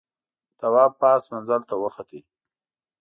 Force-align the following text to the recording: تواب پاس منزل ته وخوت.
تواب 0.59 0.91
پاس 1.01 1.23
منزل 1.31 1.61
ته 1.69 1.75
وخوت. 1.81 2.09